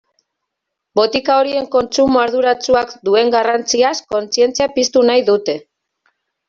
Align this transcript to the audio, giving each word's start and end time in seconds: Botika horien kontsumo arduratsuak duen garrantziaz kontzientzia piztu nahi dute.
Botika 0.99 1.35
horien 1.41 1.67
kontsumo 1.75 2.23
arduratsuak 2.23 2.97
duen 3.11 3.31
garrantziaz 3.39 3.95
kontzientzia 4.17 4.73
piztu 4.81 5.07
nahi 5.13 5.29
dute. 5.33 5.63